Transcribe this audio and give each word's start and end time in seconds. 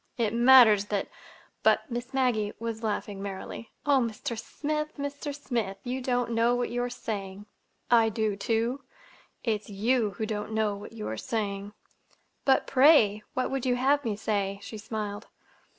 It 0.17 0.33
matters 0.33 0.85
that—" 0.85 1.09
But 1.61 1.81
Miss 1.91 2.11
Maggie 2.11 2.53
was 2.57 2.81
laughing 2.81 3.21
merrily. 3.21 3.69
"Oh, 3.85 3.99
Mr. 3.99 4.35
Smith, 4.35 4.97
Mr. 4.97 5.31
Smith, 5.35 5.77
you 5.83 6.01
don't 6.01 6.31
know 6.31 6.55
what 6.55 6.71
you 6.71 6.81
are 6.81 6.89
saying!" 6.89 7.45
"I 7.91 8.09
do, 8.09 8.35
too. 8.35 8.81
It's 9.43 9.69
you 9.69 10.13
who 10.17 10.25
don't 10.25 10.53
know 10.53 10.75
what 10.75 10.93
you 10.93 11.07
are 11.07 11.17
saying!" 11.17 11.73
"But, 12.45 12.65
pray, 12.65 13.21
what 13.35 13.51
would 13.51 13.63
you 13.63 13.75
have 13.75 14.03
me 14.03 14.15
say?" 14.15 14.57
she 14.63 14.79
smiled. 14.79 15.27